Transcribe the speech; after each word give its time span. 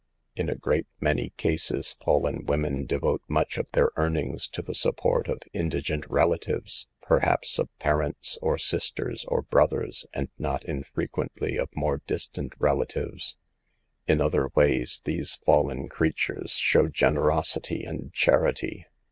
In 0.35 0.49
a 0.49 0.55
great 0.55 0.87
many 0.99 1.29
cases 1.37 1.95
fallen 2.03 2.45
women 2.47 2.87
de 2.87 2.97
vote 2.97 3.21
much 3.27 3.59
of 3.59 3.71
their 3.73 3.91
earnings 3.97 4.47
to 4.47 4.63
the 4.63 4.73
support 4.73 5.27
of 5.27 5.43
indigent 5.53 6.07
relatives, 6.09 6.87
perhaps 7.03 7.59
of 7.59 7.69
parents, 7.77 8.35
or 8.41 8.57
sis 8.57 8.89
ters, 8.89 9.25
or 9.27 9.43
brothers, 9.43 10.07
and 10.11 10.29
not 10.39 10.65
infrequently 10.65 11.55
of 11.55 11.69
more 11.75 12.01
distant 12.07 12.53
relatives. 12.57 13.37
In 14.07 14.21
other 14.21 14.47
ways 14.55 15.03
these 15.05 15.35
fallen 15.35 15.87
creatures 15.87 16.53
show 16.53 16.87
generosity 16.87 17.83
and 17.83 18.11
charity. 18.11 18.87